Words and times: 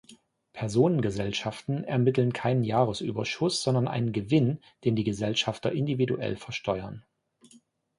Personengesellschaften 0.53 1.83
ermitteln 1.83 2.33
keinen 2.33 2.63
Jahresüberschuss, 2.63 3.61
sondern 3.61 3.87
einen 3.87 4.13
Gewinn, 4.13 4.57
den 4.83 4.95
die 4.95 5.03
Gesellschafter 5.03 5.73
individuell 5.73 6.37
versteuern. 6.37 7.05